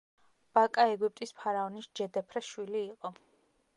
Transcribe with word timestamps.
ბაკა 0.57 0.85
ეგვიპტის 0.93 1.33
ფარაონის 1.41 1.91
ჯედეფრეს 2.01 2.49
შვილი 2.55 2.83
იყო. 2.89 3.13